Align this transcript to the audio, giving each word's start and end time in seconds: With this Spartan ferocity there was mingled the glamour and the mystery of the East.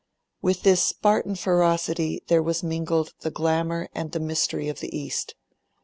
With 0.41 0.63
this 0.63 0.81
Spartan 0.81 1.35
ferocity 1.35 2.23
there 2.27 2.41
was 2.41 2.63
mingled 2.63 3.13
the 3.19 3.29
glamour 3.29 3.87
and 3.93 4.11
the 4.11 4.19
mystery 4.19 4.67
of 4.67 4.79
the 4.79 4.97
East. 4.97 5.35